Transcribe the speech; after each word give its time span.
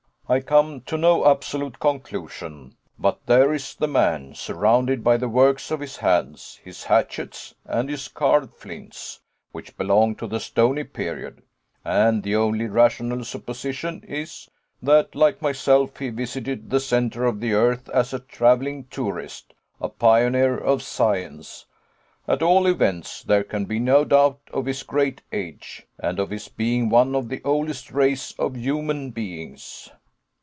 I 0.29 0.39
come 0.39 0.79
to 0.83 0.97
no 0.97 1.27
absolute 1.29 1.77
conclusion, 1.77 2.77
but 2.97 3.19
there 3.25 3.53
is 3.53 3.75
the 3.75 3.89
man, 3.89 4.33
surrounded 4.33 5.03
by 5.03 5.17
the 5.17 5.27
works 5.27 5.71
of 5.71 5.81
his 5.81 5.97
hands, 5.97 6.57
his 6.63 6.85
hatchets 6.85 7.53
and 7.65 7.89
his 7.89 8.07
carved 8.07 8.53
flints, 8.53 9.19
which 9.51 9.75
belong 9.75 10.15
to 10.15 10.27
the 10.27 10.39
stony 10.39 10.85
period; 10.85 11.41
and 11.83 12.23
the 12.23 12.33
only 12.33 12.67
rational 12.67 13.25
supposition 13.25 14.05
is, 14.07 14.49
that, 14.81 15.15
like 15.15 15.41
myself, 15.41 15.97
he 15.97 16.07
visited 16.07 16.69
the 16.69 16.79
centre 16.79 17.25
of 17.25 17.41
the 17.41 17.51
earth 17.51 17.89
as 17.89 18.13
a 18.13 18.19
traveling 18.19 18.85
tourist, 18.85 19.53
a 19.81 19.89
pioneer 19.89 20.57
of 20.57 20.81
science. 20.81 21.65
At 22.25 22.41
all 22.41 22.67
events, 22.67 23.21
there 23.23 23.43
can 23.43 23.65
be 23.65 23.79
no 23.79 24.05
doubt 24.05 24.39
of 24.53 24.65
his 24.65 24.83
great 24.83 25.23
age, 25.33 25.85
and 25.99 26.19
of 26.19 26.29
his 26.29 26.47
being 26.47 26.87
one 26.87 27.15
of 27.17 27.27
the 27.27 27.41
oldest 27.43 27.91
race 27.91 28.31
of 28.39 28.55
human 28.55 29.09
beings." 29.11 29.89